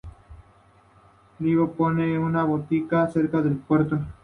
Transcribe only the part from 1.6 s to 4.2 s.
pone una botica cerca del puerto.